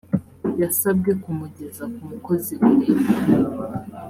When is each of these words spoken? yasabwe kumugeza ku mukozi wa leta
yasabwe 0.61 1.11
kumugeza 1.23 1.83
ku 1.93 2.01
mukozi 2.09 2.53
wa 2.61 2.71
leta 2.81 3.15